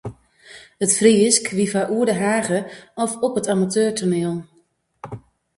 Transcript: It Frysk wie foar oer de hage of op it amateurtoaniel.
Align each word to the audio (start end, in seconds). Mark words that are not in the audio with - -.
It 0.83 0.91
Frysk 0.99 1.45
wie 1.57 1.69
foar 1.73 1.89
oer 1.95 2.07
de 2.09 2.15
hage 2.23 2.59
of 3.03 3.11
op 3.27 3.33
it 3.39 3.47
amateurtoaniel. 3.53 4.35